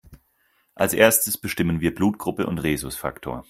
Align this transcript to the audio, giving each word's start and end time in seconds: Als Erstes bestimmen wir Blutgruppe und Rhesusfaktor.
Als 0.73 0.95
Erstes 0.95 1.37
bestimmen 1.37 1.79
wir 1.79 1.93
Blutgruppe 1.93 2.47
und 2.47 2.57
Rhesusfaktor. 2.57 3.39